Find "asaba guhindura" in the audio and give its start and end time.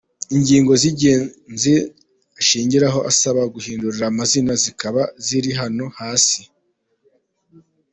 3.11-4.03